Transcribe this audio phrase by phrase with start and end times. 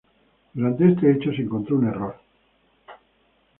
[0.55, 2.15] Durante este hecho se encontró un error.